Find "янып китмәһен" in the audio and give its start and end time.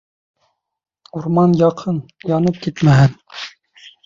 2.33-3.15